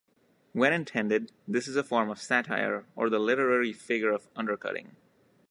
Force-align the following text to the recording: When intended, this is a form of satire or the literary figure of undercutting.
When 0.53 0.73
intended, 0.73 1.31
this 1.47 1.67
is 1.67 1.75
a 1.75 1.83
form 1.83 2.09
of 2.09 2.19
satire 2.19 2.87
or 2.95 3.07
the 3.07 3.19
literary 3.19 3.71
figure 3.71 4.09
of 4.09 4.27
undercutting. 4.35 4.95